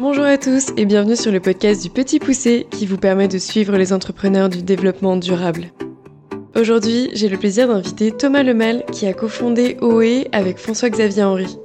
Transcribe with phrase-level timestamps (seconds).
[0.00, 3.36] Bonjour à tous et bienvenue sur le podcast du Petit Poussé qui vous permet de
[3.36, 5.72] suivre les entrepreneurs du développement durable.
[6.54, 11.58] Aujourd'hui, j'ai le plaisir d'inviter Thomas Lemal qui a cofondé OE avec François-Xavier Henry.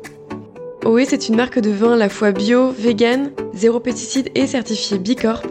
[0.84, 4.98] OE, c'est une marque de vin à la fois bio, vegan, zéro pesticide et certifié
[4.98, 5.46] Bicorp.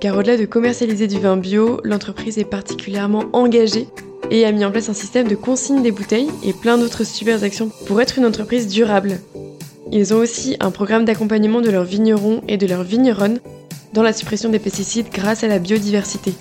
[0.00, 3.88] Car au-delà de commercialiser du vin bio, l'entreprise est particulièrement engagée
[4.30, 7.44] et a mis en place un système de consigne des bouteilles et plein d'autres super
[7.44, 9.18] actions pour être une entreprise durable.
[9.92, 13.40] Ils ont aussi un programme d'accompagnement de leurs vignerons et de leurs vigneronnes
[13.92, 16.32] dans la suppression des pesticides grâce à la biodiversité.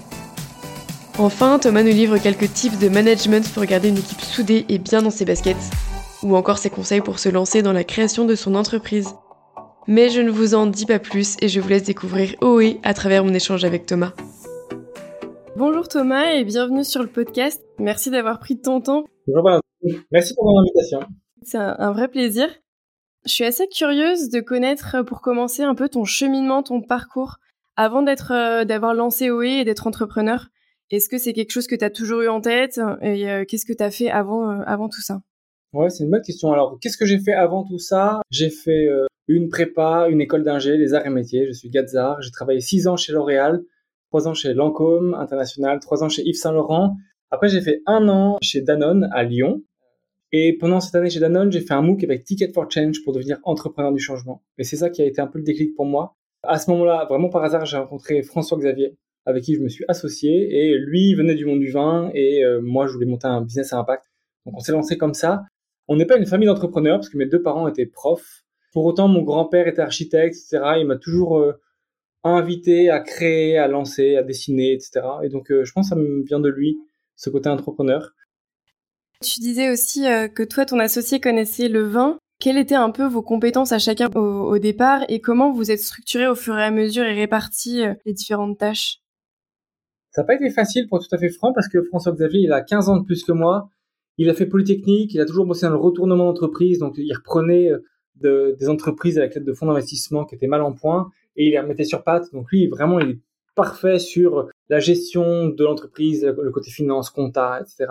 [1.17, 5.01] Enfin, Thomas nous livre quelques tips de management pour garder une équipe soudée et bien
[5.01, 5.57] dans ses baskets,
[6.21, 9.15] ou encore ses conseils pour se lancer dans la création de son entreprise.
[9.87, 12.93] Mais je ne vous en dis pas plus et je vous laisse découvrir OE à
[12.93, 14.13] travers mon échange avec Thomas.
[15.55, 17.65] Bonjour Thomas et bienvenue sur le podcast.
[17.79, 19.05] Merci d'avoir pris de ton temps.
[19.27, 19.59] Bonjour
[20.11, 20.99] Merci pour l'invitation.
[21.41, 22.47] C'est un vrai plaisir.
[23.25, 27.37] Je suis assez curieuse de connaître, euh, pour commencer, un peu ton cheminement, ton parcours,
[27.75, 30.47] avant d'être, euh, d'avoir lancé OE et d'être entrepreneur.
[30.89, 33.65] Est-ce que c'est quelque chose que tu as toujours eu en tête et euh, qu'est-ce
[33.65, 35.21] que tu as fait avant, avant tout ça?
[35.71, 36.51] Ouais, c'est une bonne question.
[36.51, 38.21] Alors, qu'est-ce que j'ai fait avant tout ça?
[38.31, 38.87] J'ai fait
[39.27, 41.45] une prépa, une école d'ingé, les arts et métiers.
[41.45, 42.19] Je suis Gazar.
[42.23, 43.61] J'ai travaillé six ans chez L'Oréal,
[44.09, 46.95] trois ans chez Lancôme International, trois ans chez Yves Saint Laurent.
[47.29, 49.61] Après, j'ai fait un an chez Danone à Lyon.
[50.31, 53.13] Et pendant cette année chez Danone, j'ai fait un MOOC avec Ticket for Change pour
[53.13, 54.43] devenir entrepreneur du changement.
[54.57, 56.15] Et c'est ça qui a été un peu le déclic pour moi.
[56.43, 59.85] À ce moment-là, vraiment par hasard, j'ai rencontré François Xavier, avec qui je me suis
[59.87, 60.31] associé.
[60.55, 63.73] Et lui venait du monde du vin et euh, moi, je voulais monter un business
[63.73, 64.05] à impact.
[64.45, 65.43] Donc on s'est lancé comme ça.
[65.87, 68.43] On n'est pas une famille d'entrepreneurs parce que mes deux parents étaient profs.
[68.71, 70.73] Pour autant, mon grand-père était architecte, etc.
[70.79, 71.53] Il m'a toujours euh,
[72.23, 75.01] invité à créer, à lancer, à dessiner, etc.
[75.23, 76.77] Et donc, euh, je pense que ça me vient de lui,
[77.15, 78.13] ce côté entrepreneur.
[79.21, 82.17] Tu disais aussi euh, que toi, ton associé connaissait le vin.
[82.39, 86.25] Quelles étaient un peu vos compétences à chacun au, départ et comment vous êtes structuré
[86.25, 88.99] au fur et à mesure et réparti euh, les différentes tâches?
[90.11, 92.53] Ça n'a pas été facile pour tout à fait franc parce que François Xavier, il
[92.53, 93.69] a 15 ans de plus que moi.
[94.17, 97.71] Il a fait Polytechnique, il a toujours bossé dans le retournement d'entreprise, donc il reprenait
[98.23, 101.51] euh, des entreprises avec l'aide de fonds d'investissement qui étaient mal en point et il
[101.51, 102.31] les remettait sur pattes.
[102.31, 103.19] Donc lui, vraiment, il est
[103.53, 107.87] parfait sur la gestion de l'entreprise, le côté finance, compta, etc.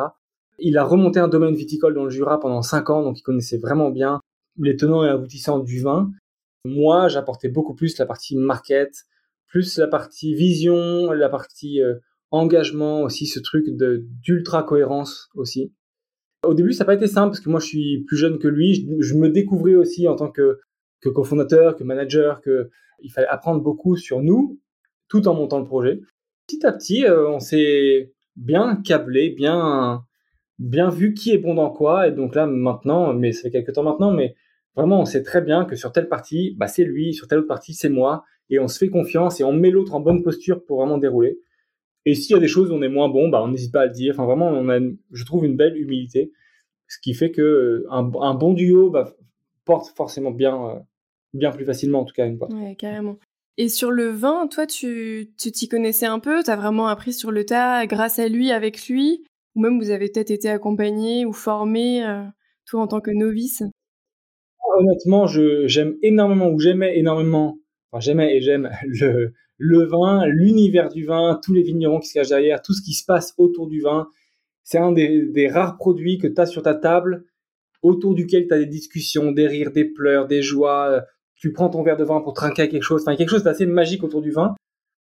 [0.58, 3.58] Il a remonté un domaine viticole dans le Jura pendant cinq ans, donc il connaissait
[3.58, 4.20] vraiment bien
[4.60, 6.10] les tenants et aboutissants du vin.
[6.64, 8.92] Moi, j'apportais beaucoup plus la partie market,
[9.46, 11.94] plus la partie vision, la partie euh,
[12.30, 13.66] engagement aussi, ce truc
[14.22, 15.72] d'ultra cohérence aussi.
[16.44, 18.48] Au début, ça n'a pas été simple parce que moi, je suis plus jeune que
[18.48, 18.86] lui.
[19.00, 20.58] Je, me découvrais aussi en tant que,
[21.00, 22.70] que cofondateur, que manager, que
[23.00, 24.60] il fallait apprendre beaucoup sur nous,
[25.08, 26.00] tout en montant le projet.
[26.46, 30.04] Petit à petit, euh, on s'est bien câblé, bien
[30.58, 32.08] bien vu qui est bon dans quoi.
[32.08, 34.34] Et donc là, maintenant, mais ça fait quelques temps maintenant, mais
[34.76, 37.48] vraiment, on sait très bien que sur telle partie, bah, c'est lui, sur telle autre
[37.48, 38.24] partie, c'est moi.
[38.50, 41.38] Et on se fait confiance et on met l'autre en bonne posture pour vraiment dérouler.
[42.06, 43.82] Et s'il y a des choses où on est moins bon, bah, on n'hésite pas
[43.82, 44.14] à le dire.
[44.14, 44.78] Enfin, vraiment, on a,
[45.12, 46.32] je trouve, une belle humilité.
[46.86, 49.14] Ce qui fait que euh, un, bon duo bah,
[49.66, 50.78] porte forcément bien, euh,
[51.34, 52.52] bien plus facilement, en tout cas, une boîte.
[52.54, 53.18] Ouais, carrément.
[53.58, 56.42] Et sur le vin, toi, tu t'y connaissais un peu?
[56.42, 59.24] Tu as vraiment appris sur le tas grâce à lui, avec lui?
[59.58, 62.22] Ou même vous avez peut-être été accompagné ou formé, euh,
[62.64, 63.64] toi en tant que novice?
[64.78, 67.58] Honnêtement, j'aime énormément, ou j'aimais énormément,
[67.98, 68.70] j'aimais et j'aime
[69.58, 72.92] le, vin, l'univers du vin, tous les vignerons qui se cachent derrière, tout ce qui
[72.92, 74.08] se passe autour du vin.
[74.62, 77.24] C'est un des, des, rares produits que tu as sur ta table,
[77.82, 81.04] autour duquel tu as des discussions, des rires, des pleurs, des joies.
[81.34, 84.04] Tu prends ton verre de vin pour trinquer quelque chose, enfin quelque chose d'assez magique
[84.04, 84.54] autour du vin.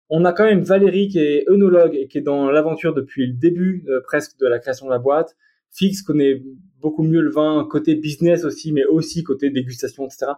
[0.10, 3.34] On a quand même Valérie qui est œnologue et qui est dans l'aventure depuis le
[3.34, 5.36] début euh, presque de la création de la boîte.
[5.72, 6.42] Fix connaît
[6.82, 10.32] beaucoup mieux le vin côté business aussi, mais aussi côté dégustation, etc.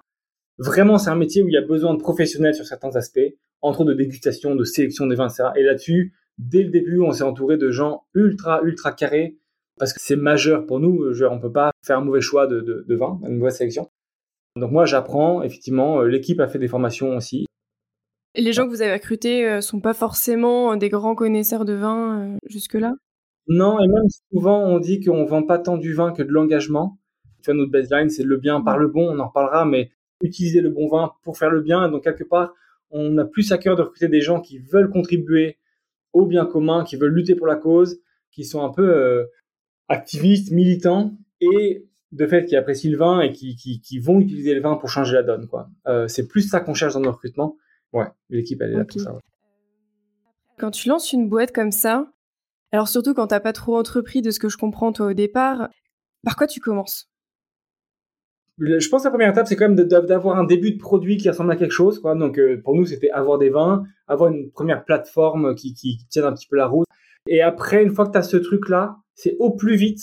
[0.58, 3.86] Vraiment, c'est un métier où il y a besoin de professionnels sur certains aspects, entre
[3.86, 5.50] de dégustation, de sélection des vins, etc.
[5.56, 9.38] Et là-dessus, dès le début, on s'est entouré de gens ultra, ultra carrés,
[9.79, 11.14] parce que c'est majeur pour nous.
[11.14, 13.90] Genre, on peut pas faire un mauvais choix de, de, de vin, une mauvaise sélection.
[14.58, 17.46] Donc moi, j'apprends, effectivement, euh, l'équipe a fait des formations aussi.
[18.36, 22.22] Les gens que vous avez recrutés euh, sont pas forcément des grands connaisseurs de vin
[22.22, 22.94] euh, jusque-là?
[23.48, 26.98] Non, et même souvent on dit qu'on vend pas tant du vin que de l'engagement.
[27.42, 29.92] Tu vois, notre baseline, c'est le bien par le bon, on en reparlera, mais
[30.22, 31.90] utiliser le bon vin pour faire le bien.
[31.90, 32.54] Donc quelque part,
[32.92, 35.58] on a plus à cœur de recruter des gens qui veulent contribuer
[36.14, 38.00] au bien commun, qui veulent lutter pour la cause,
[38.32, 39.26] qui sont un peu euh,
[39.88, 44.54] activistes, militants, et de fait qui apprécient le vin et qui, qui, qui, vont utiliser
[44.54, 45.48] le vin pour changer la donne.
[45.48, 45.70] Quoi.
[45.88, 47.58] Euh, c'est plus ça qu'on cherche dans nos recrutements
[47.93, 49.20] Ouais, l'équipe, elle est là pour ça.
[50.58, 52.11] Quand tu lances une boîte comme ça,
[52.72, 55.70] alors surtout quand t'as pas trop entrepris de ce que je comprends toi au départ,
[56.23, 57.09] par quoi tu commences?
[58.59, 61.28] Je pense que la première étape, c'est quand même d'avoir un début de produit qui
[61.28, 61.99] ressemble à quelque chose.
[61.99, 62.14] Quoi.
[62.16, 66.26] Donc, euh, pour nous, c'était avoir des vins, avoir une première plateforme qui, qui, tienne
[66.26, 66.85] un petit peu la route.
[67.28, 70.02] Et après, une fois que tu as ce truc-là, c'est au plus vite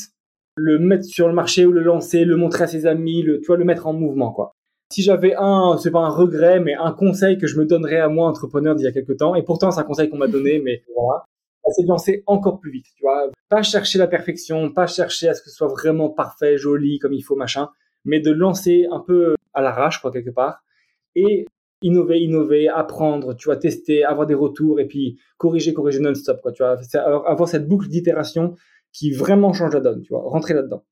[0.56, 3.46] le mettre sur le marché ou le lancer, le montrer à ses amis, le, tu
[3.46, 4.32] vois, le mettre en mouvement.
[4.32, 4.56] quoi.
[4.90, 8.08] Si j'avais un, c'est pas un regret, mais un conseil que je me donnerais à
[8.08, 10.60] moi, entrepreneur, d'il y a quelques temps, et pourtant c'est un conseil qu'on m'a donné,
[10.64, 11.24] mais voilà,
[11.70, 13.30] c'est de lancer encore plus vite, tu vois.
[13.50, 17.12] Pas chercher la perfection, pas chercher à ce que ce soit vraiment parfait, joli, comme
[17.12, 17.68] il faut, machin
[18.04, 20.64] mais de lancer un peu à l'arrache, quoi, quelque part,
[21.14, 21.46] et
[21.82, 26.52] innover, innover, apprendre, tu vois, tester, avoir des retours, et puis corriger, corriger non-stop, quoi,
[26.52, 26.78] tu vois,
[27.26, 28.56] avoir cette boucle d'itération
[28.92, 30.84] qui vraiment change la donne, tu vois, rentrer là-dedans.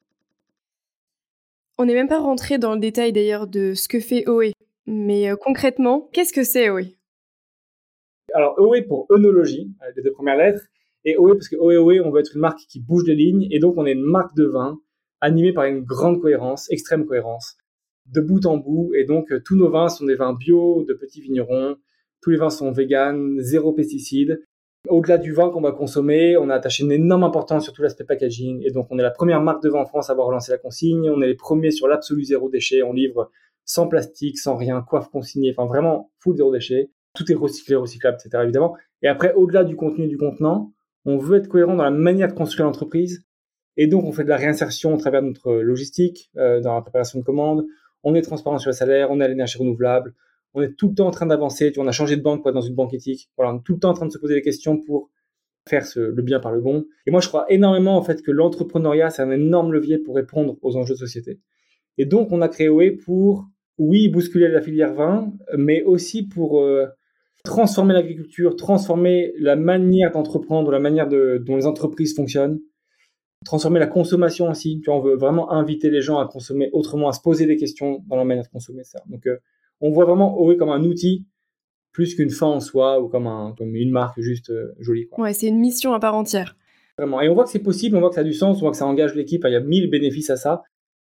[1.78, 4.52] On n'est même pas rentré dans le détail d'ailleurs de ce que fait OE,
[4.86, 6.84] mais euh, concrètement, qu'est-ce que c'est OE
[8.32, 10.62] Alors OE pour œnologie, les deux premières lettres,
[11.04, 13.46] et OE parce que OE, OE, on veut être une marque qui bouge les lignes,
[13.50, 14.80] et donc on est une marque de vin
[15.20, 17.56] animé par une grande cohérence, extrême cohérence,
[18.06, 18.92] de bout en bout.
[18.94, 21.76] Et donc, euh, tous nos vins sont des vins bio, de petits vignerons.
[22.20, 24.42] Tous les vins sont vegan, zéro pesticides.
[24.88, 28.04] Au-delà du vin qu'on va consommer, on a attaché une énorme importance sur tout l'aspect
[28.04, 28.62] packaging.
[28.64, 30.58] Et donc, on est la première marque de vin en France à avoir relancé la
[30.58, 31.10] consigne.
[31.10, 32.82] On est les premiers sur l'absolu zéro déchet.
[32.82, 33.30] On livre
[33.64, 35.54] sans plastique, sans rien, coiffe consignée.
[35.56, 36.90] Enfin, vraiment full zéro déchet.
[37.14, 38.42] Tout est recyclé, recyclable, etc.
[38.42, 38.76] évidemment.
[39.02, 40.72] Et après, au-delà du contenu et du contenant,
[41.04, 43.26] on veut être cohérent dans la manière de construire l'entreprise
[43.76, 46.80] et donc, on fait de la réinsertion au travers de notre logistique, euh, dans la
[46.80, 47.66] préparation de commandes.
[48.02, 50.14] On est transparent sur le salaire, on à l'énergie renouvelable.
[50.56, 51.72] On est tout le temps en train d'avancer.
[51.76, 53.28] On a changé de banque quoi, dans une banque éthique.
[53.36, 55.10] Voilà, on est tout le temps en train de se poser des questions pour
[55.68, 56.86] faire le bien par le bon.
[57.06, 60.56] Et moi, je crois énormément en fait que l'entrepreneuriat, c'est un énorme levier pour répondre
[60.62, 61.40] aux enjeux de société.
[61.98, 63.46] Et donc, on a créé OE pour,
[63.78, 66.86] oui, bousculer la filière vin, mais aussi pour euh,
[67.44, 72.60] transformer l'agriculture, transformer la manière d'entreprendre, la manière dont les entreprises fonctionnent,
[73.44, 74.80] transformer la consommation aussi.
[74.82, 78.02] Tu on veut vraiment inviter les gens à consommer autrement, à se poser des questions
[78.08, 79.02] dans leur manière de consommer ça.
[79.08, 79.36] Donc, euh,
[79.80, 81.26] on voit vraiment OE comme un outil
[81.92, 85.08] plus qu'une fin en soi ou comme, un, comme une marque juste euh, jolie.
[85.08, 85.24] Quoi.
[85.24, 86.54] Ouais, c'est une mission à part entière.
[86.98, 87.22] Vraiment.
[87.22, 88.70] Et on voit que c'est possible, on voit que ça a du sens, on voit
[88.70, 89.42] que ça engage l'équipe.
[89.46, 90.62] Il y a mille bénéfices à ça.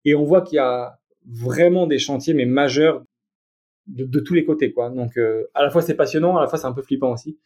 [0.07, 3.05] Et on voit qu'il y a vraiment des chantiers, mais majeurs
[3.89, 4.73] de, tous les côtés.
[4.73, 4.89] Quoi.
[4.89, 7.39] Donc, euh, à la fois, c'est passionnant, à la fois, c'est un peu flippant aussi.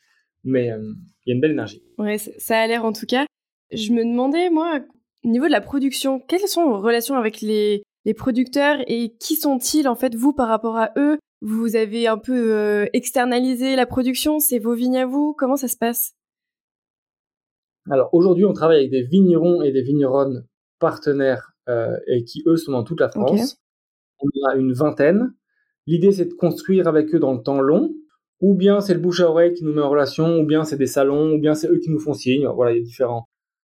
[0.45, 1.83] Mais il y a une belle énergie.
[1.99, 3.27] Ouais, ça a l'air en tout cas.
[3.73, 4.79] Je me demandais, moi,
[5.25, 9.89] au niveau de la production, quelles sont vos relations avec les, producteurs et qui sont-ils,
[9.89, 11.19] en fait, vous, par rapport à eux?
[11.41, 15.35] Vous avez un peu euh, externalisé la production C'est vos vignes à vous?
[15.39, 16.13] Comment ça se passe?
[17.91, 20.47] Alors, aujourd'hui, on travaille avec des vignerons et des vigneronnes
[20.79, 23.57] partenaires euh, et qui, eux, sont dans toute la France.
[24.21, 25.35] On a une vingtaine.
[25.87, 27.95] L'idée, c'est de construire avec eux dans le temps long.
[28.41, 30.77] Ou bien c'est le bouche à oreille qui nous met en relation, ou bien c'est
[30.77, 32.47] des salons, ou bien c'est eux qui nous font signe.
[32.49, 33.29] Voilà, il y a différents,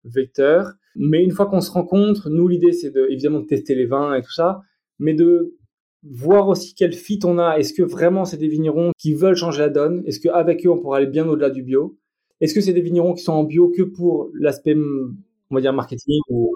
[0.04, 0.72] vecteur.
[0.96, 4.14] Mais une fois qu'on se rencontre, nous, l'idée, c'est de, évidemment de tester les vins
[4.14, 4.60] et tout ça,
[4.98, 5.56] mais de
[6.02, 7.56] voir aussi quel fit on a.
[7.56, 10.02] Est-ce que vraiment c'est des vignerons qui veulent changer la donne?
[10.06, 11.98] Est-ce qu'avec eux, on pourra aller bien au-delà du bio?
[12.40, 15.72] Est-ce que c'est des vignerons qui sont en bio que pour l'aspect, on va dire,
[15.72, 16.54] marketing ou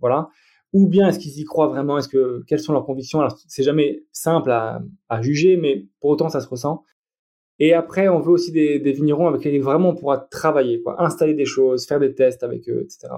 [0.00, 0.28] voilà?
[0.72, 1.98] Ou bien est-ce qu'ils y croient vraiment?
[1.98, 3.20] Est-ce que quelles sont leurs convictions?
[3.20, 6.82] Alors, c'est jamais simple à, à, juger, mais pour autant, ça se ressent.
[7.60, 11.34] Et après, on veut aussi des, vignerons avec lesquels vraiment on pourra travailler, quoi, installer
[11.34, 13.08] des choses, faire des tests avec eux, etc.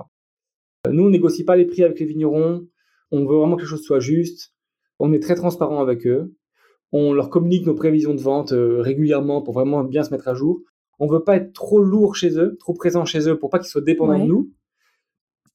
[0.90, 2.66] Nous, on négocie pas les prix avec les vignerons.
[3.10, 4.52] On veut vraiment que les choses soient justes.
[4.98, 6.34] On est très transparent avec eux.
[6.92, 10.34] On leur communique nos prévisions de vente euh, régulièrement pour vraiment bien se mettre à
[10.34, 10.60] jour.
[10.98, 13.68] On veut pas être trop lourd chez eux, trop présent chez eux pour pas qu'ils
[13.68, 14.50] soient dépendants de nous.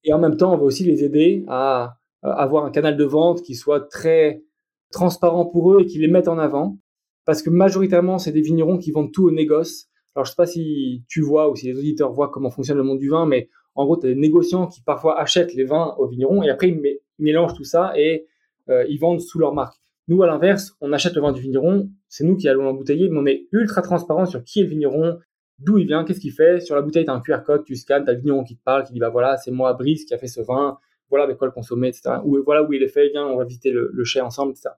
[0.04, 3.42] Et en même temps, on veut aussi les aider à avoir un canal de vente
[3.42, 4.44] qui soit très
[4.92, 6.78] transparent pour eux et qui les mette en avant
[7.26, 9.88] parce que majoritairement, c'est des vignerons qui vendent tout au négoce.
[10.16, 12.84] Alors, je sais pas si tu vois ou si les auditeurs voient comment fonctionne le
[12.84, 15.96] monde du vin, mais en gros, tu as des négociants qui parfois achètent les vins
[15.98, 18.26] aux vignerons et après, ils, mélangent tout ça et
[18.70, 19.78] euh, ils vendent sous leur marque.
[20.08, 23.20] Nous, à l'inverse, on achète le vin du vigneron, c'est nous qui allons l'embouteiller, mais
[23.20, 25.20] on est ultra transparent sur qui est le vigneron,
[25.60, 26.60] d'où il vient, qu'est-ce qu'il fait.
[26.60, 28.58] Sur la bouteille, tu as un QR code, tu scannes, tu as le vigneron qui
[28.58, 30.78] te parle, qui dit, bah voilà, c'est moi, Brice, qui a fait ce vin,
[31.10, 32.16] voilà avec quoi le consommer, etc.
[32.26, 34.70] Ou voilà où il est fait, viens, on va visiter le, le chai ensemble, etc.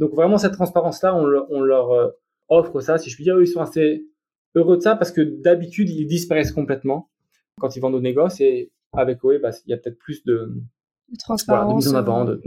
[0.00, 2.08] Donc vraiment, cette transparence-là, on, leur euh,
[2.48, 2.96] offre ça.
[2.96, 4.06] Si je puis dire, eux, ils sont assez
[4.54, 7.10] heureux de ça parce que d'habitude, ils disparaissent complètement
[7.60, 8.40] quand ils vendent au négoce.
[8.40, 10.52] Et avec OE, bah, il y a peut-être plus de,
[11.18, 12.28] transparence, de mise en avant.
[12.28, 12.40] Euh.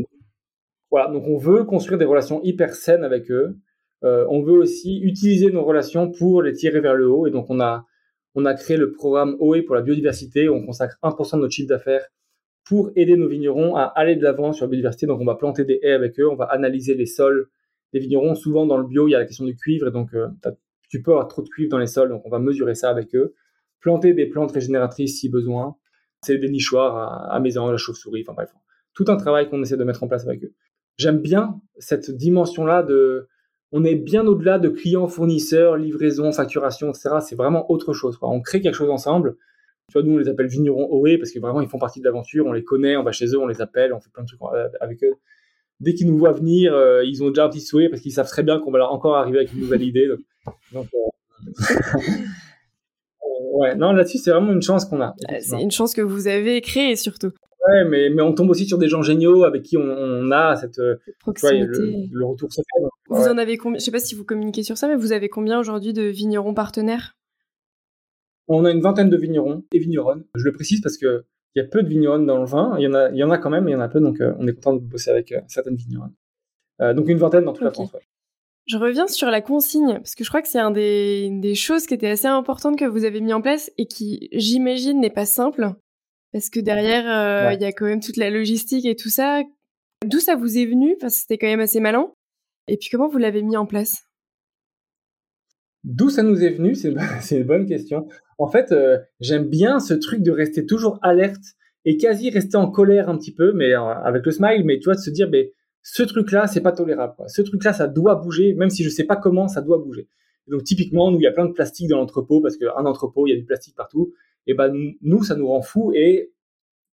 [0.91, 3.57] Voilà, donc on veut construire des relations hyper saines avec eux.
[4.03, 7.27] Euh, on veut aussi utiliser nos relations pour les tirer vers le haut.
[7.27, 7.85] Et donc on a,
[8.35, 10.49] on a créé le programme OE pour la biodiversité.
[10.49, 12.07] On consacre 1% de notre chiffre d'affaires
[12.65, 15.05] pour aider nos vignerons à aller de l'avant sur la biodiversité.
[15.05, 17.49] Donc on va planter des haies avec eux, on va analyser les sols
[17.91, 18.35] des vignerons.
[18.35, 20.27] Souvent dans le bio, il y a la question du cuivre et donc euh,
[20.89, 23.15] tu peux avoir trop de cuivre dans les sols, donc on va mesurer ça avec
[23.15, 23.33] eux.
[23.83, 25.75] Planter des plantes régénératrices si besoin.
[26.21, 28.49] C'est des nichoirs à, à mésanges, à chauve-souris, enfin bref.
[28.95, 30.53] Tout un travail qu'on essaie de mettre en place avec eux.
[30.97, 33.27] j'aime bien cette dimension-là de,
[33.73, 37.09] on est bien au-delà de clients, fournisseurs, livraison, facturation, etc.
[37.21, 38.17] C'est vraiment autre chose.
[38.21, 39.35] On crée quelque chose ensemble.
[39.89, 42.05] Tu vois, nous, on les appelle vignerons OE parce que vraiment, ils font partie de
[42.05, 42.45] l'aventure.
[42.45, 44.41] On les connaît, on va chez eux, on les appelle, on fait plein de trucs
[44.43, 45.15] euh, avec eux.
[45.79, 48.29] Dès qu'ils nous voient venir, euh, ils ont déjà un petit sourire parce qu'ils savent
[48.29, 50.07] très bien qu'on va leur encore arriver avec une nouvelle idée.
[50.71, 50.87] Donc,
[53.53, 55.15] ouais, non, là-dessus, c'est vraiment une chance qu'on a.
[55.41, 57.31] C'est une chance que vous avez créée surtout.
[57.67, 60.79] Ouais, mais, mais on tombe aussi sur des gens géniaux avec qui on, a cette,
[60.79, 62.09] euh, proximité.
[62.11, 62.85] le, retour se fait.
[63.07, 65.29] Vous en avez combien Je sais pas si vous communiquez sur ça, mais vous avez
[65.29, 67.15] combien aujourd'hui de vignerons partenaires?
[68.49, 70.25] On a une vingtaine de vignerons et vigneronnes.
[70.35, 71.23] Je le précise parce que
[71.55, 72.75] il y a peu de vigneronnes dans le vin.
[72.79, 74.01] Il y en a, il y en a quand même, il y en a peu,
[74.01, 76.13] donc euh, on est content de bosser avec euh, certaines vigneronnes.
[76.79, 77.91] donc une vingtaine dans toute la France.
[78.65, 81.85] Je reviens sur la consigne, parce que je crois que c'est un des, des, choses
[81.85, 85.25] qui étaient assez importantes que vous avez mis en place et qui, j'imagine, n'est pas
[85.25, 85.73] simple.
[86.33, 89.43] Parce que derrière, euh, il y a quand même toute la logistique et tout ça.
[90.03, 90.97] D'où ça vous est venu?
[90.99, 92.11] Parce que c'était quand même assez malin.
[92.67, 94.05] Et puis comment vous l'avez mis en place?
[95.83, 96.73] D'où ça nous est venu?
[96.73, 96.89] C'est
[97.37, 98.07] une, bonne question.
[98.39, 101.43] En fait, euh, j'aime bien ce truc de rester toujours alerte
[101.85, 104.85] et quasi rester en colère un petit peu, mais euh, avec le smile, mais tu
[104.85, 105.51] vois, de se dire, mais
[105.83, 107.13] ce truc-là, c'est pas tolérable.
[107.27, 110.07] Ce truc-là, ça doit bouger, même si je sais pas comment, ça doit bouger.
[110.47, 113.31] donc typiquement, nous, il y a plein de plastique dans l'entrepôt parce qu'un entrepôt, il
[113.31, 114.13] y a du plastique partout
[114.47, 116.31] et ben nous, ça nous rend fou et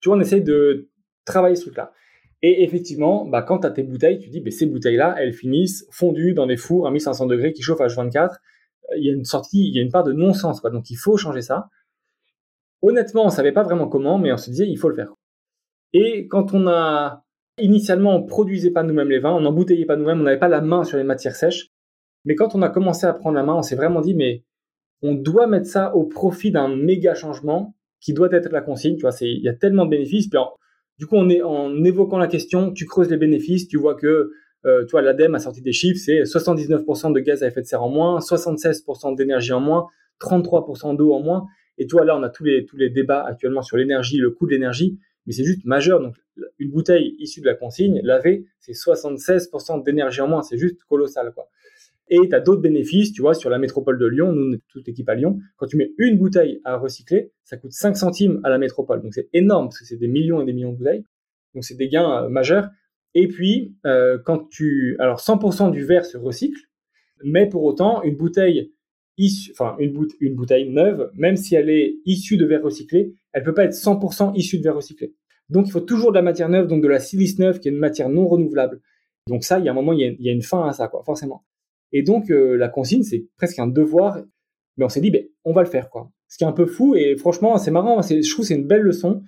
[0.00, 0.88] tu vois, on essaye de
[1.24, 1.92] travailler ce truc-là.
[2.42, 5.86] Et effectivement, bah, quand tu as tes bouteilles, tu dis, bah, ces bouteilles-là, elles finissent
[5.90, 8.36] fondues dans des fours à 1500 degrés qui chauffent à H24.
[8.96, 10.70] Il y a une sortie, il y a une part de non-sens, quoi.
[10.70, 11.68] Donc, il faut changer ça.
[12.82, 15.12] Honnêtement, on savait pas vraiment comment, mais on se disait, il faut le faire.
[15.92, 17.24] Et quand on a,
[17.62, 20.60] initialement, on produisait pas nous-mêmes les vins, on n'embouteillait pas nous-mêmes, on n'avait pas la
[20.60, 21.68] main sur les matières sèches.
[22.24, 24.44] Mais quand on a commencé à prendre la main, on s'est vraiment dit, mais
[25.02, 28.96] on doit mettre ça au profit d'un méga changement qui doit être la consigne.
[28.96, 30.28] Tu vois, il y a tellement de bénéfices.
[30.98, 34.32] Du coup, on est, en évoquant la question, tu creuses les bénéfices, tu vois que,
[34.66, 37.88] euh, l'ADEME a sorti des chiffres, c'est 79% de gaz à effet de serre en
[37.88, 39.86] moins, 76% d'énergie en moins,
[40.20, 41.46] 33% d'eau en moins.
[41.78, 44.46] Et tu là, on a tous les, tous les débats actuellement sur l'énergie, le coût
[44.46, 46.00] de l'énergie, mais c'est juste majeur.
[46.00, 46.14] Donc,
[46.58, 50.42] une bouteille issue de la consigne, lavée, c'est 76% d'énergie en moins.
[50.42, 51.48] C'est juste colossal, quoi.
[52.10, 55.08] Et tu as d'autres bénéfices, tu vois, sur la métropole de Lyon, nous, toute l'équipe
[55.08, 58.58] à Lyon, quand tu mets une bouteille à recycler, ça coûte 5 centimes à la
[58.58, 59.00] métropole.
[59.00, 61.04] Donc c'est énorme, parce que c'est des millions et des millions de bouteilles.
[61.54, 62.68] Donc c'est des gains euh, majeurs.
[63.14, 64.96] Et puis, euh, quand tu...
[64.98, 66.60] Alors 100% du verre se recycle,
[67.22, 68.72] mais pour autant, une bouteille
[69.16, 73.44] issue, enfin une, une bouteille neuve, même si elle est issue de verre recyclé, elle
[73.44, 75.14] peut pas être 100% issue de verre recyclé.
[75.50, 77.72] Donc il faut toujours de la matière neuve, donc de la silice neuve, qui est
[77.72, 78.80] une matière non renouvelable.
[79.28, 81.02] Donc ça, il y a un moment, il y a, une fin à ça, quoi,
[81.04, 81.44] forcément.
[81.92, 84.18] Et donc, euh, la consigne, c'est presque un devoir.
[84.76, 86.10] Mais on s'est dit, ben, on va le faire, quoi.
[86.28, 88.82] Ce qui est un peu fou, et franchement, c'est marrant, je trouve c'est une belle
[88.82, 89.22] leçon.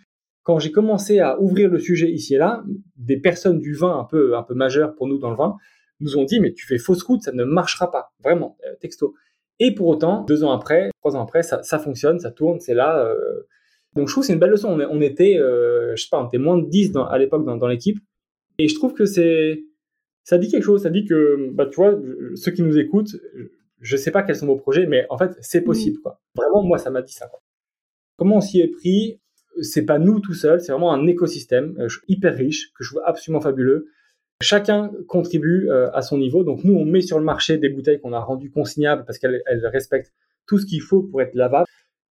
[0.45, 2.65] Quand j'ai commencé à ouvrir le sujet ici et là,
[2.97, 5.57] des personnes du vin un peu, un peu majeures pour nous dans le vin,
[6.01, 8.13] nous ont dit, mais tu fais fausse route, ça ne marchera pas.
[8.23, 9.15] Vraiment, euh, texto.
[9.59, 12.75] Et pour autant, deux ans après, trois ans après, ça, ça fonctionne, ça tourne, c'est
[12.75, 13.05] là.
[13.05, 13.47] Euh...
[13.95, 14.69] Donc je trouve c'est une belle leçon.
[14.69, 17.45] On, on était, euh, je sais pas, on était moins de 10 dans, à l'époque
[17.45, 17.99] dans, dans l'équipe.
[18.59, 19.65] Et je trouve que c'est,
[20.25, 20.83] ça dit quelque chose.
[20.83, 21.99] Ça dit que, bah, tu vois,
[22.35, 23.17] ceux qui nous écoutent,
[23.81, 25.65] je sais pas quels sont vos projets, mais en fait, c'est mm.
[25.65, 25.99] possible.
[26.01, 26.21] Quoi.
[26.35, 27.27] Vraiment, moi, ça m'a dit ça.
[27.27, 27.43] Quoi.
[28.17, 29.21] Comment on s'y est pris
[29.61, 33.03] C'est pas nous tout seuls, c'est vraiment un écosystème euh, hyper riche que je trouve
[33.05, 33.89] absolument fabuleux.
[34.41, 36.43] Chacun contribue euh, à son niveau.
[36.45, 39.67] Donc nous, on met sur le marché des bouteilles qu'on a rendues consignables parce qu'elles
[39.67, 40.13] respectent
[40.47, 41.67] tout ce qu'il faut pour être lavables.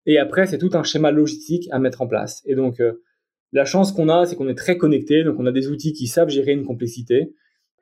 [0.06, 2.42] Et après, c'est tout un schéma logistique à mettre en place.
[2.46, 3.04] Et donc, euh,
[3.52, 5.24] la chance qu'on a, c'est qu'on est très connecté.
[5.24, 7.34] Donc, on a des outils qui savent gérer une complexité.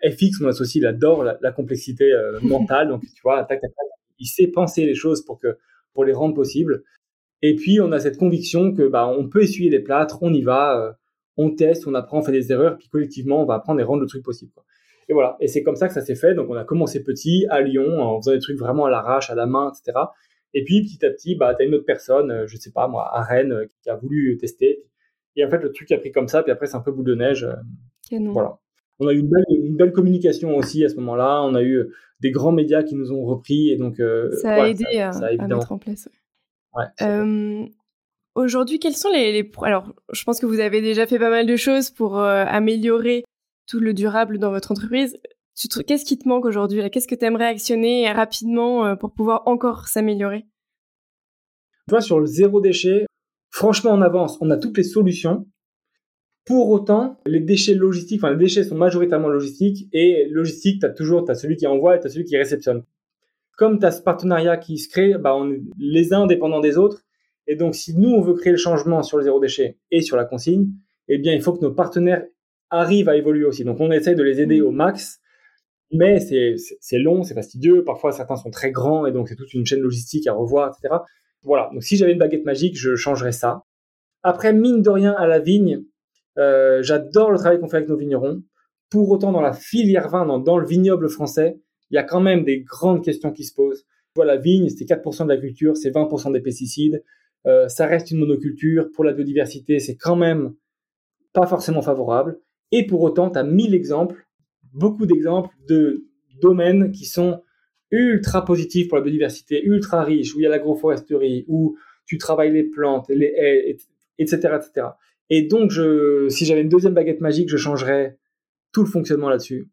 [0.04, 2.90] FX, mon associé, il adore la, complexité euh, mentale.
[2.90, 3.48] Donc, tu vois,
[4.20, 5.58] il sait penser les choses pour, que,
[5.94, 6.84] pour les rendre possibles.
[7.42, 10.42] Et puis, on a cette conviction que bah, on peut essuyer les plâtres, on y
[10.42, 10.92] va, euh,
[11.38, 14.02] on teste, on apprend, on fait des erreurs, puis collectivement, on va apprendre et rendre
[14.02, 14.52] le truc possible.
[14.54, 14.66] Quoi.
[15.08, 15.38] Et voilà.
[15.40, 16.34] Et c'est comme ça que ça s'est fait.
[16.34, 19.36] Donc, on a commencé petit à Lyon, en faisant des trucs vraiment à l'arrache, à
[19.36, 19.98] la main, etc.
[20.54, 22.88] Et puis, petit à petit, bah, tu as une autre personne, euh, je sais pas
[22.88, 24.84] moi, à Rennes, qui a voulu tester.
[25.36, 27.06] Et en fait, le truc a pris comme ça, puis après, c'est un peu boule
[27.06, 27.48] de neige.
[28.12, 28.60] Voilà
[29.00, 31.42] on a eu une belle, communication aussi à ce moment-là.
[31.44, 31.86] On a eu
[32.20, 35.12] des grands médias qui nous ont repris et donc euh, ça a aidé à,
[35.48, 36.10] mettre en place.
[37.02, 37.66] Euh,
[38.36, 41.56] aujourd'hui, quels sont les, alors je pense que vous avez déjà fait pas mal de
[41.56, 43.24] choses pour euh, améliorer
[43.68, 45.18] tout le durable dans votre entreprise.
[45.88, 46.88] Qu'est-ce qui te manque aujourd'hui?
[46.92, 50.46] Qu'est-ce que tu aimerais actionner rapidement pour pouvoir encore s'améliorer?
[51.90, 53.06] Toi, sur le zéro déchet,
[53.50, 54.38] franchement, on avance.
[54.42, 55.48] On a toutes les solutions.
[56.46, 60.92] Pour autant, les déchets logistiques, enfin les déchets sont majoritairement logistiques et logistique, tu as
[60.92, 62.84] toujours as celui qui envoie et tu as celui qui réceptionne.
[63.58, 66.78] Comme tu as ce partenariat qui se crée, bah, on est les uns dépendants des
[66.78, 67.04] autres.
[67.48, 70.16] Et donc, si nous, on veut créer le changement sur le zéro déchet et sur
[70.16, 70.68] la consigne,
[71.08, 72.24] eh bien, il faut que nos partenaires
[72.70, 73.64] arrivent à évoluer aussi.
[73.64, 75.20] Donc on essaye de les aider au max,
[75.92, 77.84] mais c'est long, c'est fastidieux.
[77.84, 80.96] Parfois certains sont très grands et donc c'est toute une chaîne logistique à revoir, etc.
[81.44, 81.70] Voilà.
[81.74, 83.64] Donc si j'avais une baguette magique, je changerais ça.
[84.24, 85.84] Après, mine de rien, à la vigne,
[86.38, 88.44] euh, j'adore le travail qu'on fait avec nos vignerons.
[88.90, 92.44] Pour autant, dans la filière vin, dans, le vignoble français, il y a quand même
[92.44, 93.86] des grandes questions qui se posent.
[94.16, 97.04] Voilà, la vigne, c'est 4% de la culture, c'est 20% des pesticides.
[97.46, 98.90] Euh, ça reste une monoculture.
[98.94, 100.54] Pour la biodiversité, c'est quand même
[101.34, 102.40] pas forcément favorable.
[102.72, 104.27] Et pour autant, tu as mille exemples,
[104.78, 106.06] beaucoup d'exemples de
[106.42, 107.42] domaines qui sont
[107.92, 112.52] ultra positifs pour la biodiversité, ultra riches, où il y a l'agroforesterie, où tu travailles
[112.52, 113.78] les plantes, les haies,
[114.18, 114.88] etc., etc.
[115.30, 115.72] Et donc,
[116.30, 118.18] si j'avais une deuxième baguette magique, je changerais
[118.72, 119.70] tout le fonctionnement là-dessus.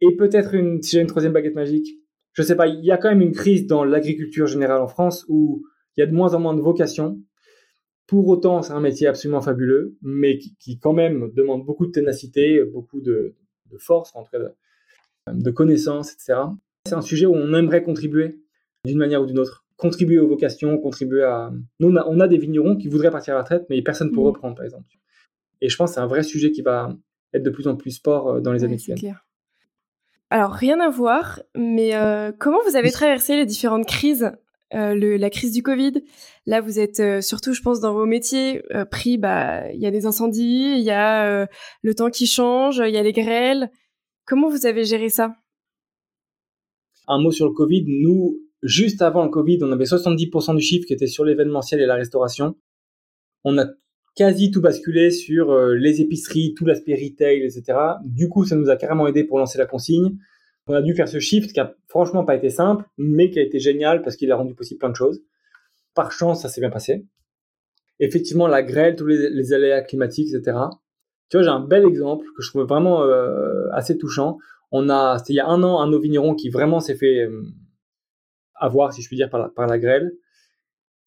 [0.00, 1.88] Et peut-être une, si j'avais une troisième baguette magique,
[2.32, 5.24] je sais pas, il y a quand même une crise dans l'agriculture générale en France
[5.28, 5.62] où
[5.96, 7.20] il y a de moins en moins de vocations.
[8.06, 12.62] Pour autant, c'est un métier absolument fabuleux, mais qui, quand même demande beaucoup de ténacité,
[12.64, 13.36] beaucoup de,
[13.78, 14.52] force, en tout cas de,
[15.32, 16.40] de connaissances, etc.
[16.86, 18.40] C'est un sujet où on aimerait contribuer
[18.84, 21.50] d'une manière ou d'une autre contribuer aux vocations, contribuer à.
[21.80, 24.28] Nous, on a, des vignerons qui voudraient partir à la retraite, mais personne pour mmh.
[24.28, 24.84] reprendre, par exemple.
[25.60, 26.94] Et je pense que c'est un vrai sujet qui va
[27.32, 29.16] être de plus en plus sport euh, dans les années qui viennent.
[30.28, 34.30] Alors, rien à voir, mais euh, comment vous avez traversé les différentes crises?
[34.74, 35.92] Euh, la crise du Covid.
[36.46, 39.18] Là, vous êtes surtout, je pense, dans vos métiers pris.
[39.18, 41.46] Bah, il y a des incendies, il y a
[41.82, 43.70] le temps qui change, il y a les grêles.
[44.26, 45.34] Comment vous avez géré ça?
[47.08, 47.84] Un mot sur le Covid.
[47.86, 51.86] Nous, juste avant le Covid, on avait 70% du chiffre qui était sur l'événementiel et
[51.86, 52.54] la restauration.
[53.44, 53.66] On a
[54.14, 57.78] quasi tout basculé sur euh, les épiceries, tout l'aspect retail, etc.
[58.04, 60.16] Du coup, ça nous a carrément aidé pour lancer la consigne.
[60.70, 63.42] On a dû faire ce shift qui a franchement pas été simple, mais qui a
[63.42, 65.20] été génial parce qu'il a rendu possible plein de choses.
[65.96, 67.08] Par chance, ça s'est bien passé.
[67.98, 70.56] Effectivement, la grêle, tous les, aléas climatiques, etc.
[71.28, 74.38] Tu vois, j'ai un bel exemple que je trouve vraiment euh, assez touchant.
[74.70, 77.24] On a, c'était il y a un an, un nos vignerons qui vraiment s'est fait
[77.24, 77.42] euh,
[78.54, 80.12] avoir, si je puis dire, par la, grêle.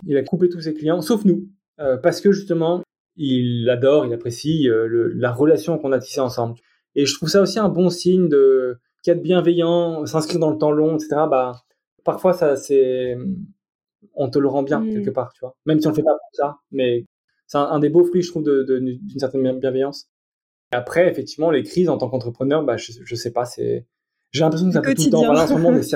[0.06, 1.48] Il a coupé tous ses clients, sauf nous,
[1.80, 2.84] euh, parce que justement,
[3.16, 6.60] il adore, il apprécie la relation qu'on a tissée ensemble.
[6.96, 10.72] Et je trouve ça aussi un bon signe de qu'être bienveillant, s'inscrire dans le temps
[10.72, 11.10] long, etc.
[11.30, 11.62] Bah,
[12.04, 13.18] parfois, ça, c'est,
[14.16, 14.94] on te le rend bien mm.
[14.94, 15.56] quelque part, tu vois.
[15.66, 17.06] Même si on le fait pas pour ça, mais
[17.48, 20.08] c'est un, des beaux fruits, je trouve, d'une de, certaine bienveillance.
[20.72, 23.86] Et après, effectivement, les crises en tant qu'entrepreneur, bah, je, je sais pas, c'est,
[24.32, 25.26] j'ai l'impression que ça peut tout le temps.
[25.26, 25.96] Voilà, en ce moment, on est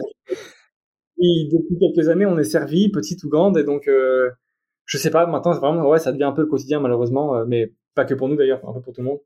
[1.51, 4.29] depuis quelques années, on est servi, petite ou grande, et donc, euh,
[4.85, 7.73] je sais pas, maintenant, vraiment, ouais, ça devient un peu le quotidien, malheureusement, euh, mais
[7.95, 9.19] pas que pour nous d'ailleurs, un peu pour tout le monde.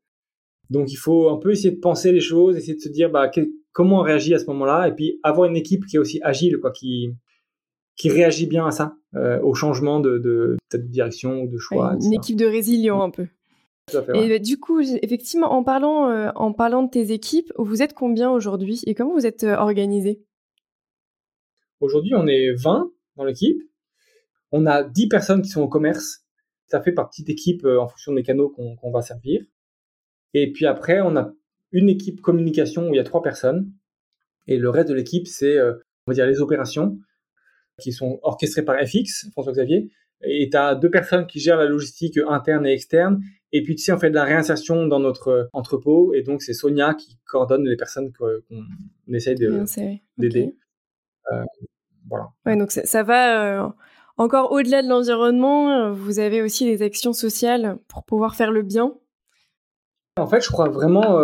[0.70, 3.30] Donc, il faut un peu essayer de penser les choses, essayer de se dire, bah,
[3.72, 6.58] comment on réagit à ce moment-là, et puis avoir une équipe qui est aussi agile,
[6.60, 7.16] quoi, qui,
[7.96, 11.96] qui réagit bien à ça, euh, au changement de, de, de, direction ou de choix.
[12.02, 13.28] une équipe de résilients, un peu.
[14.14, 18.82] et du coup, effectivement, en parlant, en parlant de tes équipes, vous êtes combien aujourd'hui
[18.86, 20.22] et comment vous êtes organisé
[21.82, 23.60] Aujourd'hui, on est 20 dans l'équipe.
[24.52, 26.24] On a 10 personnes qui sont au commerce.
[26.68, 29.44] Ça fait par petite équipe euh, en fonction des canaux qu'on va servir.
[30.34, 31.34] Et puis après, on a
[31.72, 33.72] une équipe communication où il y a trois personnes.
[34.48, 35.74] Et le reste de l'équipe, c'est, euh,
[36.06, 36.98] on va dire, les opérations
[37.80, 39.92] qui sont orchestrées par FX, François Xavier.
[40.24, 43.24] Et tu as deux personnes qui gèrent la logistique interne et externe.
[43.52, 46.14] Et puis, tu sais, on fait de la réinsertion dans notre entrepôt.
[46.14, 50.56] Et donc, c'est Sonia qui coordonne les personnes qu'on essaye d'aider.
[51.32, 51.44] Euh,
[52.10, 52.30] voilà.
[52.46, 53.70] Ouais, donc ça, va euh,
[54.18, 55.72] encore au-delà de l'environnement.
[55.72, 58.94] Euh, vous avez aussi des actions sociales pour pouvoir faire le bien.
[60.18, 61.18] En fait, je crois vraiment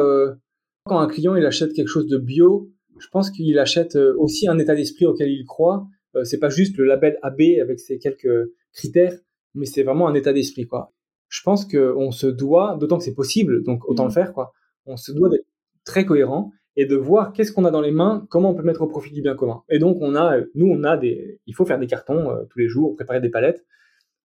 [0.85, 4.57] quand un client il achète quelque chose de bio, je pense qu'il achète aussi un
[4.57, 5.85] état d'esprit auquel il croit.
[6.23, 9.13] c'est pas juste le label AB avec ses quelques critères,
[9.53, 10.93] mais c'est vraiment un état d'esprit quoi.
[11.29, 14.13] Je pense qu'on se doit, d'autant que c'est possible, donc autant le mmh.
[14.13, 14.53] faire quoi.
[14.85, 15.45] On se doit d'être
[15.83, 18.81] très cohérent et de voir qu'est-ce qu'on a dans les mains, comment on peut mettre
[18.81, 19.63] au profit du bien commun.
[19.67, 22.59] Et donc on a, nous on a des, il faut faire des cartons euh, tous
[22.59, 23.65] les jours, préparer des palettes.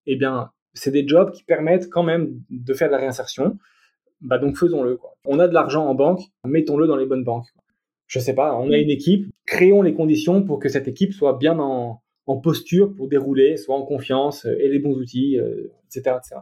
[0.07, 3.59] Eh bien, c'est des jobs qui permettent quand même de faire de la réinsertion.
[4.23, 4.99] Bah donc faisons-le.
[5.25, 7.49] On a de l'argent en banque, mettons-le dans les bonnes banques.
[8.07, 11.39] Je sais pas, on a une équipe, créons les conditions pour que cette équipe soit
[11.39, 16.19] bien en, en posture pour dérouler, soit en confiance, et les bons outils, etc., euh,
[16.19, 16.41] etc.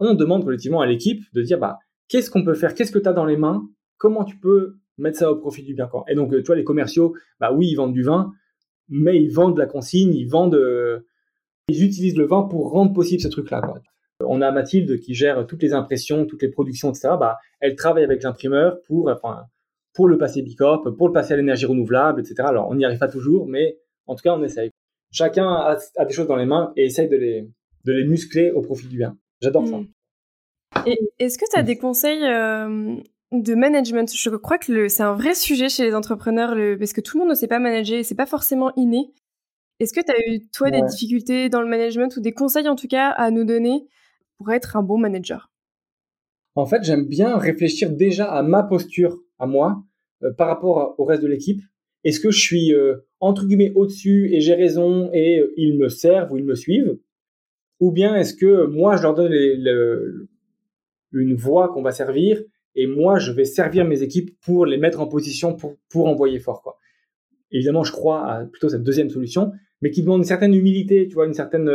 [0.00, 3.08] On demande collectivement à l'équipe de dire bah qu'est-ce qu'on peut faire, qu'est-ce que tu
[3.08, 3.62] as dans les mains,
[3.98, 6.04] comment tu peux mettre ça au profit du bien corps.
[6.08, 8.32] Et donc, euh, tu vois, les commerciaux, bah oui, ils vendent du vin,
[8.88, 11.06] mais ils vendent de la consigne, ils vendent, euh,
[11.68, 13.62] ils utilisent le vin pour rendre possible ce truc-là.
[14.28, 17.10] On a Mathilde qui gère toutes les impressions, toutes les productions, etc.
[17.18, 19.44] Bah, elle travaille avec l'imprimeur pour, enfin,
[19.94, 22.36] pour le passer Bicorp, pour le passer à l'énergie renouvelable, etc.
[22.46, 24.70] Alors, on n'y arrive pas toujours, mais en tout cas, on essaye.
[25.10, 27.48] Chacun a, des choses dans les mains et essaye de les,
[27.84, 29.16] de les muscler au profit du bien.
[29.40, 29.80] J'adore ça.
[30.86, 32.96] Et est-ce que tu as des conseils euh,
[33.32, 34.10] de management?
[34.14, 37.30] Je crois que c'est un vrai sujet chez les entrepreneurs parce que tout le monde
[37.30, 39.12] ne sait pas manager et c'est pas forcément inné.
[39.80, 42.76] Est-ce que tu as eu, toi, des difficultés dans le management ou des conseils, en
[42.76, 43.86] tout cas, à nous donner
[44.42, 45.52] pour être un bon manager
[46.56, 49.84] En fait, j'aime bien réfléchir déjà à ma posture, à moi,
[50.24, 51.60] euh, par rapport au reste de l'équipe.
[52.02, 55.88] Est-ce que je suis, euh, entre guillemets, au-dessus et j'ai raison et euh, ils me
[55.88, 56.98] servent ou ils me suivent?
[57.78, 59.32] Ou bien est-ce que moi, je leur donne
[61.12, 62.42] une voie qu'on va servir
[62.74, 66.40] et moi, je vais servir mes équipes pour les mettre en position pour, pour envoyer
[66.40, 66.78] fort, quoi?
[67.52, 69.52] Évidemment, je crois à plutôt cette deuxième solution,
[69.82, 71.68] mais qui demande une certaine humilité, tu vois, une certaine.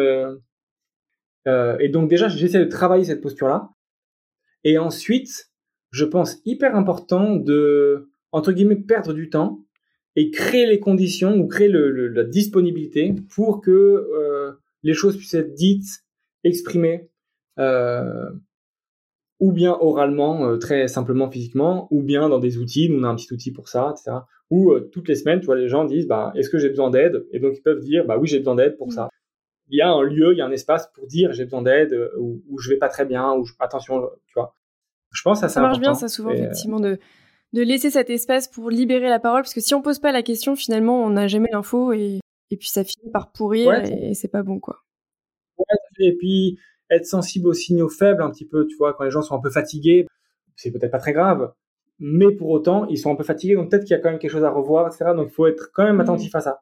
[1.47, 3.69] Euh, et donc déjà, j'essaie de travailler cette posture-là.
[4.63, 5.49] Et ensuite,
[5.91, 9.63] je pense hyper important de entre guillemets perdre du temps
[10.15, 14.51] et créer les conditions ou créer le, la disponibilité pour que euh,
[14.83, 16.03] les choses puissent être dites,
[16.43, 17.09] exprimées,
[17.59, 18.29] euh,
[19.39, 23.07] ou bien oralement, euh, très simplement physiquement, ou bien dans des outils, nous on a
[23.07, 24.17] un petit outil pour ça, etc.
[24.49, 27.27] Ou toutes les semaines, tu vois, les gens disent, bah, est-ce que j'ai besoin d'aide?
[27.31, 28.91] Et donc ils peuvent dire, bah oui, j'ai besoin d'aide pour mm.
[28.91, 29.09] ça.
[29.69, 31.93] Il y a un lieu, il y a un espace pour dire, j'ai besoin d'aide,
[31.93, 34.55] euh, ou, ou, je vais pas très bien, ou attention, tu vois.
[35.11, 36.99] Je pense que ça, ça marche bien, ça souvent effectivement de
[37.53, 40.21] de laisser cet espace pour libérer la parole, parce que si on pose pas la
[40.21, 42.19] question, finalement, on n'a jamais l'info et,
[42.51, 44.83] et puis ça finit par pourrir et, et c'est pas bon, quoi.
[45.57, 45.65] Ouais,
[45.99, 49.21] et puis être sensible aux signaux faibles un petit peu, tu vois, quand les gens
[49.21, 50.07] sont un peu fatigués,
[50.55, 51.53] c'est peut-être pas très grave,
[51.99, 54.19] mais pour autant, ils sont un peu fatigués, donc peut-être qu'il y a quand même
[54.19, 55.11] quelque chose à revoir, etc.
[55.15, 56.61] Donc il faut être quand même attentif à ça.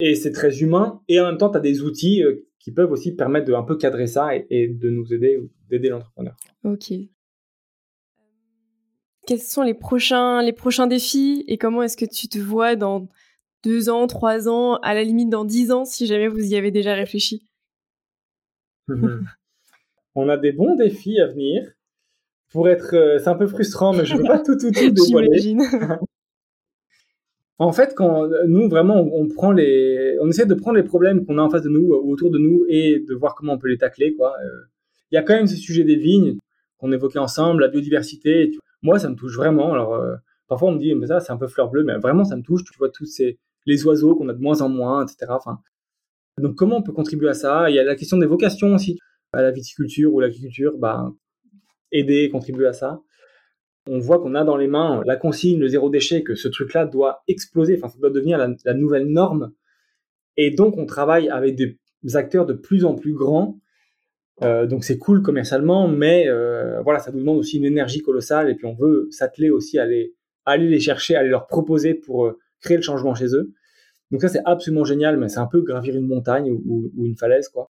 [0.00, 2.90] Et c'est très humain, et en même temps, tu as des outils euh, qui peuvent
[2.90, 6.36] aussi permettre de un peu cadrer ça et, de nous aider, d'aider l'entrepreneur.
[6.64, 6.92] Ok.
[9.26, 13.08] Quels sont les prochains, les prochains défis et comment est-ce que tu te vois dans
[13.62, 16.70] deux ans, trois ans, à la limite dans dix ans, si jamais vous y avez
[16.70, 17.46] déjà réfléchi?
[20.16, 21.72] On a des bons défis à venir.
[22.50, 25.56] Pour être, euh, c'est un peu frustrant, mais je veux pas tout tout tout dévoiler.
[27.58, 29.56] en fait, quand nous vraiment, on,
[30.28, 32.64] essaie de prendre les problèmes qu'on a en face de nous, ou autour de nous,
[32.68, 34.34] et de voir comment on peut les tacler, quoi.
[34.44, 34.64] Euh,
[35.12, 36.38] il y a quand même ce sujet des vignes
[36.78, 38.50] qu'on évoquait ensemble, la biodiversité.
[38.82, 39.72] Moi, ça me touche vraiment.
[39.72, 40.16] Alors, euh,
[40.48, 42.42] parfois, on me dit, mais ça, c'est un peu fleur bleue, mais vraiment, ça me
[42.42, 42.64] touche.
[42.64, 45.32] Tu vois, tous ces, les oiseaux qu'on a de moins en moins, etc.
[46.38, 47.70] Donc comment on peut contribuer à ça?
[47.70, 48.98] Il y a la question des vocations aussi,
[49.32, 51.12] à la viticulture ou l'agriculture, bah,
[51.92, 53.00] aider, contribuer à ça.
[53.86, 56.86] On voit qu'on a dans les mains la consigne, le zéro déchet, que ce truc-là
[56.86, 59.52] doit exploser, enfin ça doit devenir la, nouvelle norme.
[60.36, 61.78] Et donc on travaille avec des
[62.14, 63.58] acteurs de plus en plus grands.
[64.42, 68.50] Euh, donc c'est cool commercialement, mais euh, voilà, ça nous demande aussi une énergie colossale
[68.50, 72.26] et puis on veut s'atteler aussi à aller, les chercher, à aller leur proposer pour
[72.26, 73.52] euh, créer le changement chez eux.
[74.10, 77.48] Donc ça, c'est absolument génial, mais c'est un peu gravir une montagne ou, une falaise,
[77.48, 77.70] quoi.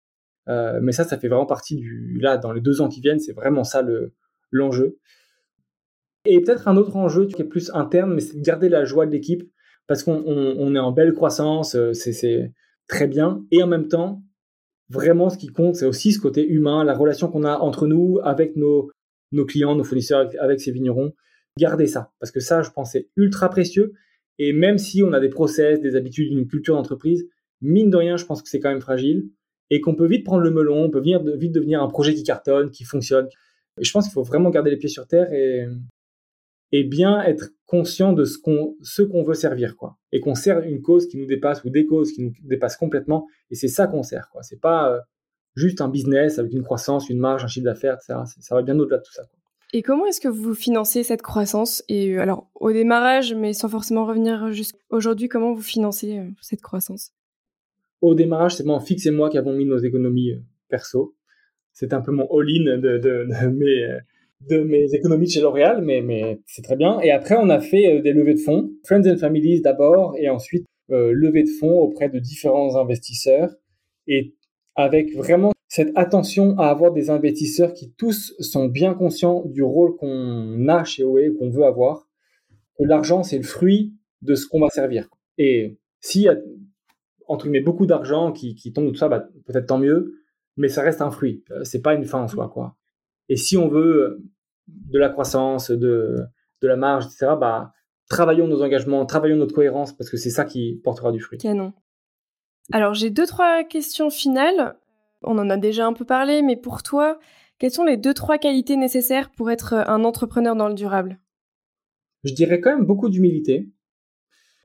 [0.82, 2.17] Mais ça, ça fait vraiment partie du...
[2.22, 4.13] Là, dans les deux ans qui viennent, c'est vraiment ça le,
[4.52, 4.98] l'enjeu.
[6.25, 9.05] Et peut-être un autre enjeu qui est plus interne, mais c'est de garder la joie
[9.05, 9.43] de l'équipe,
[9.88, 12.53] parce qu'on est en belle croissance, euh, c'est,
[12.88, 13.45] très bien.
[13.51, 14.23] Et en même temps,
[14.89, 18.19] vraiment, ce qui compte, c'est aussi ce côté humain, la relation qu'on a entre nous,
[18.23, 18.91] avec nos,
[19.47, 21.13] clients, nos fournisseurs, avec, ces vignerons.
[21.58, 23.93] Garder ça, parce que ça, je pense, c'est ultra précieux.
[24.39, 27.27] Et même si on a des process, des habitudes, une culture d'entreprise,
[27.62, 29.29] mine de rien, je pense que c'est quand même fragile
[29.69, 32.71] et qu'on peut vite prendre le melon, on peut vite devenir un projet qui cartonne,
[32.71, 33.27] qui fonctionne.
[33.79, 35.67] Et je pense qu'il faut vraiment garder les pieds sur terre et,
[36.71, 39.97] et bien être conscient de ce qu'on ce qu'on veut servir quoi.
[40.12, 43.27] Et qu'on sert une cause qui nous dépasse ou des causes qui nous dépassent complètement
[43.51, 44.43] et c'est ça qu'on sert quoi.
[44.43, 44.99] C'est pas euh,
[45.55, 48.77] juste un business avec une croissance une marge un chiffre d'affaires etc ça va bien
[48.79, 49.23] au-delà de tout ça
[49.71, 51.84] et comment est-ce que vous financez cette croissance?
[51.88, 56.29] Et euh, alors, au démarrage, mais sans forcément revenir jusqu'à aujourd'hui, comment vous financez euh,
[56.41, 57.12] cette croissance?
[58.01, 61.15] Au démarrage, c'est moi, Fix et moi qui avons mis nos économies euh, perso.
[61.71, 63.99] C'est un peu mon all-in de, de, mes,
[64.47, 66.99] de mes économies chez L'Oréal, mais, mais c'est très bien.
[67.02, 70.65] Et après, on a fait des levées de fonds, Friends and Families d'abord, et ensuite
[70.91, 73.54] euh, levées de fonds auprès de différents investisseurs.
[74.08, 74.36] Et
[74.75, 79.95] avec vraiment cette attention à avoir des investisseurs qui tous sont bien conscients du rôle
[79.97, 82.08] qu'on a chez OE, qu'on veut avoir,
[82.78, 85.10] que l'argent, c'est le fruit de ce qu'on va servir.
[85.38, 86.38] Et s'il y a,
[87.28, 90.15] entre beaucoup d'argent qui, qui tombe de tout ça, bah, peut-être tant mieux,
[90.58, 91.43] mais ça reste un fruit.
[91.52, 92.75] Euh, c'est pas une fin en soi, quoi.
[93.30, 94.22] Et si on veut
[94.68, 96.18] de la croissance, de,
[96.62, 97.74] de la marge, etc., bah,
[98.10, 101.38] travaillons nos engagements, travaillons notre cohérence, parce que c'est ça qui portera du fruit.
[101.38, 101.74] Canon.
[102.72, 104.76] Alors, j'ai deux, trois questions finales.
[105.22, 107.20] On en a déjà un peu parlé, mais pour toi,
[107.58, 111.20] quelles sont les deux, trois qualités nécessaires pour être un entrepreneur dans le durable?
[112.24, 113.70] Je dirais quand même beaucoup d'humilité.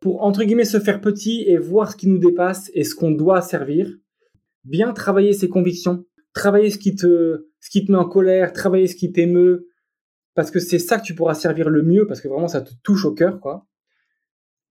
[0.00, 3.11] Pour, entre guillemets, se faire petit et voir ce qui nous dépasse et ce qu'on
[3.11, 3.90] doit servir.
[4.64, 8.87] Bien travailler ses convictions, travailler ce qui te, ce qui te met en colère, travailler
[8.87, 9.70] ce qui t'émeut,
[10.35, 12.74] parce que c'est ça que tu pourras servir le mieux, parce que vraiment ça te
[12.83, 13.66] touche au cœur, quoi.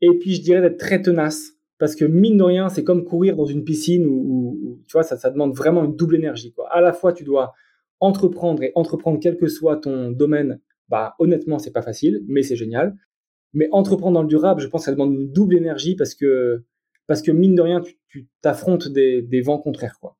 [0.02, 3.36] Et puis je dirais d'être très tenace, parce que mine de rien, c'est comme courir
[3.36, 6.72] dans une piscine où, tu vois, ça, ça demande vraiment une double énergie, quoi.
[6.72, 7.54] À la fois, tu dois
[8.00, 12.56] entreprendre et entreprendre quel que soit ton domaine, bah honnêtement, c'est pas facile, mais c'est
[12.56, 12.96] génial.
[13.54, 16.64] Mais entreprendre dans le durable, je pense que ça demande une double énergie parce que
[17.08, 20.16] parce que mine de rien, tu t'affrontes des, des vents contraires, quoi.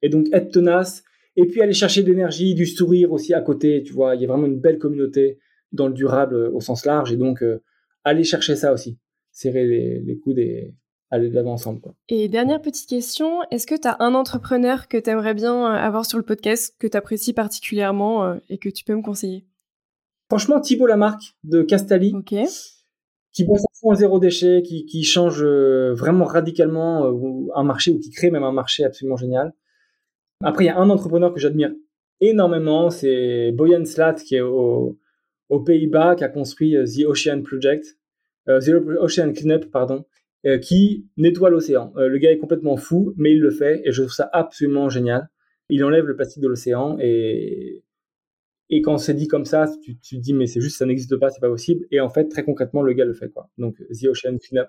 [0.00, 1.04] Et donc être tenace,
[1.36, 4.24] et puis aller chercher de l'énergie, du sourire aussi à côté, tu vois, il y
[4.24, 5.38] a vraiment une belle communauté
[5.72, 7.62] dans le durable euh, au sens large, et donc euh,
[8.04, 8.98] aller chercher ça aussi,
[9.30, 10.74] serrer les, les coudes et
[11.10, 11.80] aller de l'avant ensemble.
[11.80, 11.94] Quoi.
[12.08, 15.76] Et dernière petite question, est-ce que tu as un entrepreneur que tu aimerais bien euh,
[15.76, 19.46] avoir sur le podcast, que tu apprécies particulièrement et que tu peux me conseiller?
[20.28, 22.12] Franchement, Thibault Lamarck de Castali.
[22.14, 22.34] Ok
[23.34, 27.10] qui bosse à fond zéro déchet, qui, qui change vraiment radicalement
[27.54, 29.54] un marché ou qui crée même un marché absolument génial.
[30.42, 31.72] Après, il y a un entrepreneur que j'admire
[32.22, 34.98] énormément, c'est Boyan Slat, qui est au,
[35.48, 37.98] aux Pays-Bas, qui a construit euh, The Ocean Project,
[38.48, 40.06] euh, The Ocean Cleanup, pardon,
[40.46, 41.92] euh, qui nettoie l'océan.
[41.96, 45.28] le gars est complètement fou, mais il le fait, et je trouve ça absolument génial.
[45.68, 47.82] Il enlève le plastique de l'océan, et,
[48.70, 51.28] et quand c'est dit comme ça, tu, te dis, mais c'est juste, ça n'existe pas,
[51.30, 51.86] c'est pas possible.
[51.90, 53.50] Et en fait, très concrètement, le gars le fait, quoi.
[53.58, 54.68] Donc, The Ocean Cleanup.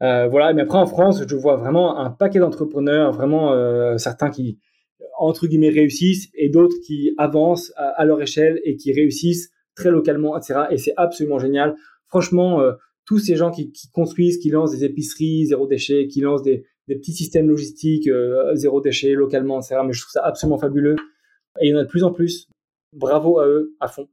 [0.00, 4.58] Voilà, mais après en France, je vois vraiment un paquet d'entrepreneurs, vraiment certains qui,
[5.18, 10.36] entre guillemets réussissent et d'autres qui avancent à, leur échelle et qui réussissent très localement,
[10.36, 10.60] etc.
[10.70, 11.74] Et c'est absolument génial.
[12.08, 12.72] Franchement, euh,
[13.04, 17.12] tous ces gens qui, construisent, qui lancent des épiceries zéro déchet, qui lancent des, petits
[17.12, 19.76] systèmes logistiques euh, zéro déchet localement, etc.
[19.86, 20.96] Mais je trouve ça absolument fabuleux.
[21.60, 22.48] Et il y en a de plus en plus.
[22.92, 24.08] Bravo à eux, à fond.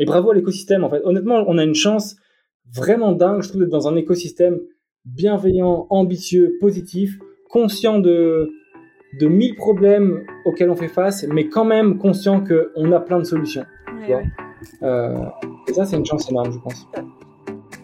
[0.00, 1.02] Et bravo à l'écosystème, en fait.
[1.04, 2.16] Honnêtement, on a une chance
[2.74, 4.60] vraiment dingue, je trouve, d'être dans un écosystème
[5.04, 8.50] bienveillant, ambitieux, positif, conscient de,
[9.18, 13.24] de mille problèmes auxquels on fait face, mais quand même conscient qu'on a plein de
[13.24, 13.64] solutions.
[14.82, 15.16] Euh,
[15.68, 16.86] et ça, c'est une chance énorme, je pense.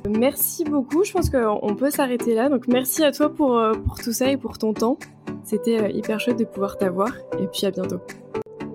[0.09, 1.05] Merci beaucoup.
[1.05, 2.49] Je pense qu'on peut s'arrêter là.
[2.49, 4.99] Donc, merci à toi pour, euh, pour tout ça et pour ton temps.
[5.45, 7.11] C'était euh, hyper chouette de pouvoir t'avoir.
[7.41, 8.01] Et puis, à bientôt.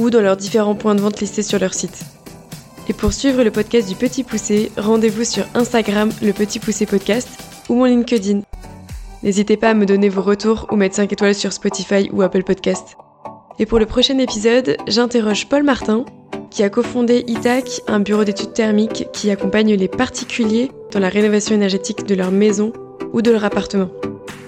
[0.00, 2.00] ou dans leurs différents points de vente listés sur leur site.
[2.88, 7.28] Et pour suivre le podcast du Petit Poussé, rendez-vous sur Instagram, le Petit Poussé Podcast,
[7.68, 8.40] ou mon LinkedIn.
[9.22, 12.42] N'hésitez pas à me donner vos retours ou mettre 5 étoiles sur Spotify ou Apple
[12.42, 12.96] Podcast.
[13.60, 16.04] Et pour le prochain épisode, j'interroge Paul Martin,
[16.50, 21.54] qui a cofondé ITAC, un bureau d'études thermiques qui accompagne les particuliers dans la rénovation
[21.54, 22.72] énergétique de leur maison
[23.12, 23.90] ou de leur appartement.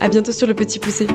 [0.00, 1.06] À bientôt sur le Petit Poussé.